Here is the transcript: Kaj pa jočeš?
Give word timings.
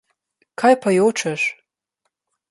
Kaj 0.61 0.71
pa 0.85 0.93
jočeš? 0.95 1.43